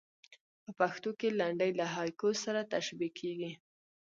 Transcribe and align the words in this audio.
په 0.63 0.71
پښتو 0.79 1.09
کښي 1.19 1.29
لنډۍ 1.39 1.71
له 1.79 1.85
هایکو 1.95 2.29
سره 2.43 2.69
تشبیه 2.73 3.09
کېږي. 3.19 3.51